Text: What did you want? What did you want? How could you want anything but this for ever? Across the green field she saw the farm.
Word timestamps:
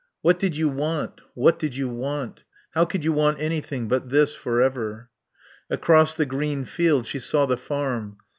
What 0.23 0.39
did 0.39 0.55
you 0.57 0.67
want? 0.67 1.21
What 1.35 1.59
did 1.59 1.77
you 1.77 1.87
want? 1.87 2.41
How 2.71 2.85
could 2.85 3.03
you 3.03 3.13
want 3.13 3.39
anything 3.39 3.87
but 3.87 4.09
this 4.09 4.33
for 4.33 4.59
ever? 4.59 5.11
Across 5.69 6.17
the 6.17 6.25
green 6.25 6.65
field 6.65 7.05
she 7.05 7.19
saw 7.19 7.45
the 7.45 7.55
farm. 7.55 8.17